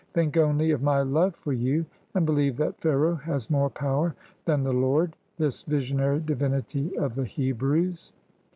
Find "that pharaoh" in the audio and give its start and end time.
2.57-3.13